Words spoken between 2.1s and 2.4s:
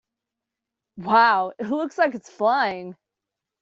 it is